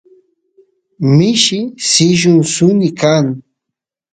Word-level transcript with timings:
mishi 1.15 1.59
sillun 1.89 2.39
suni 2.53 2.89
kan 2.99 3.25